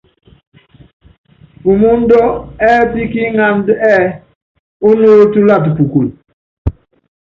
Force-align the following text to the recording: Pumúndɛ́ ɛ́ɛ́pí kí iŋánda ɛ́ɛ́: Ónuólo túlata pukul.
Pumúndɛ́ 1.61 2.25
ɛ́ɛ́pí 2.69 3.01
kí 3.11 3.19
iŋánda 3.29 3.73
ɛ́ɛ́: 3.91 4.09
Ónuólo 4.87 5.25
túlata 5.33 5.69
pukul. 5.77 6.07